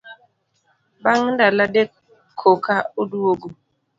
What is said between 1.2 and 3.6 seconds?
ndalo adek koka oduogo.